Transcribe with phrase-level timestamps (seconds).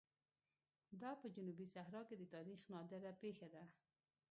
[1.01, 3.63] دا په جنوبي صحرا کې د تاریخ نادره پېښه ده.